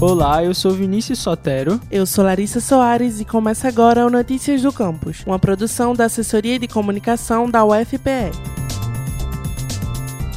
[0.00, 1.80] Olá, eu sou Vinícius Sotero.
[1.90, 6.56] Eu sou Larissa Soares e começa agora o Notícias do Campus, uma produção da Assessoria
[6.56, 8.57] de Comunicação da UFPE.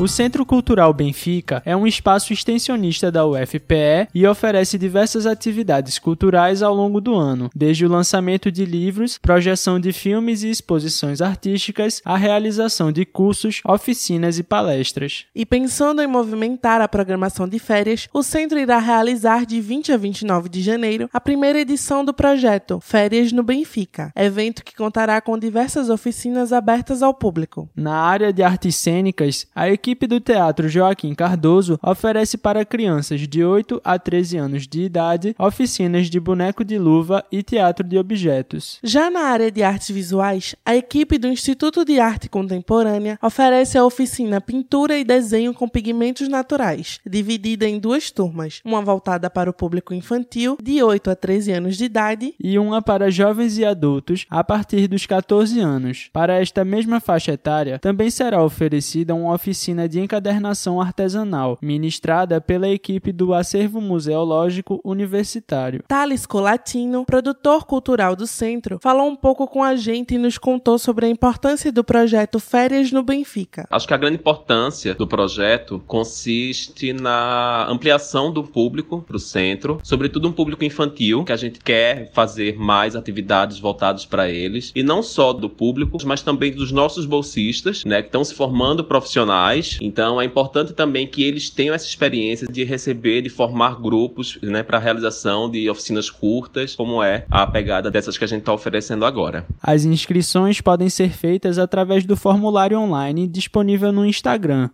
[0.01, 6.63] O Centro Cultural Benfica é um espaço extensionista da UFPE e oferece diversas atividades culturais
[6.63, 12.01] ao longo do ano, desde o lançamento de livros, projeção de filmes e exposições artísticas,
[12.03, 15.25] a realização de cursos, oficinas e palestras.
[15.35, 19.97] E pensando em movimentar a programação de férias, o centro irá realizar de 20 a
[19.97, 25.37] 29 de janeiro a primeira edição do projeto Férias no Benfica, evento que contará com
[25.37, 27.69] diversas oficinas abertas ao público.
[27.75, 33.19] Na área de artes cênicas, a equipe equipe do Teatro Joaquim Cardoso oferece para crianças
[33.27, 37.97] de 8 a 13 anos de idade oficinas de boneco de luva e teatro de
[37.97, 38.79] objetos.
[38.81, 43.83] Já na área de artes visuais, a equipe do Instituto de Arte Contemporânea oferece a
[43.83, 49.53] oficina Pintura e Desenho com Pigmentos Naturais, dividida em duas turmas, uma voltada para o
[49.53, 54.25] público infantil, de 8 a 13 anos de idade, e uma para jovens e adultos
[54.29, 56.09] a partir dos 14 anos.
[56.13, 62.41] Para esta mesma faixa etária, também será oferecida uma oficina oficina de encadernação artesanal, ministrada
[62.41, 65.83] pela equipe do Acervo Museológico Universitário.
[65.87, 70.77] Thales Colatino, produtor cultural do centro, falou um pouco com a gente e nos contou
[70.77, 73.65] sobre a importância do projeto Férias no Benfica.
[73.69, 79.79] Acho que a grande importância do projeto consiste na ampliação do público para o centro,
[79.83, 84.83] sobretudo um público infantil, que a gente quer fazer mais atividades voltadas para eles, e
[84.83, 89.60] não só do público, mas também dos nossos bolsistas, né, que estão se formando profissionais
[89.81, 94.63] então é importante também que eles tenham essa experiência de receber, de formar grupos, né,
[94.63, 98.53] para a realização de oficinas curtas, como é a pegada dessas que a gente está
[98.53, 99.45] oferecendo agora.
[99.61, 104.69] As inscrições podem ser feitas através do formulário online disponível no Instagram,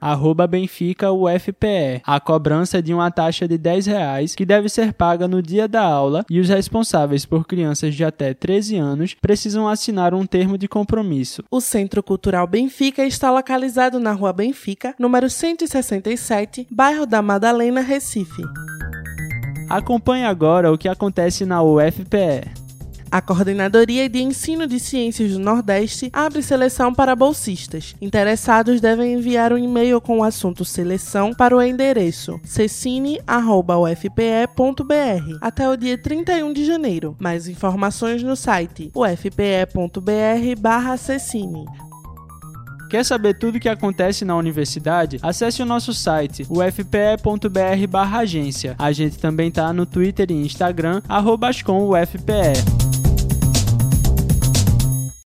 [0.50, 2.02] BenficaUFPE.
[2.04, 5.68] A cobrança é de uma taxa de 10 reais que deve ser paga no dia
[5.68, 10.58] da aula e os responsáveis por crianças de até 13 anos precisam assinar um termo
[10.58, 11.44] de compromisso.
[11.50, 18.44] O Centro Cultural Benfica está localizado na Rua Benfica, número 167, bairro da Madalena, Recife.
[19.70, 22.58] Acompanhe agora o que acontece na UFPE.
[23.10, 27.96] A Coordenadoria de Ensino de Ciências do Nordeste abre seleção para bolsistas.
[28.02, 33.22] Interessados devem enviar um e-mail com o assunto seleção para o endereço cecine.ufpe.br
[35.42, 37.16] até o dia 31 de janeiro.
[37.20, 41.87] Mais informações no site ufpe.br/cecine.
[42.90, 45.20] Quer saber tudo o que acontece na universidade?
[45.22, 48.76] Acesse o nosso site, ufpe.br/agência.
[48.80, 51.52] A gente também tá no Twitter e Instagram, arroba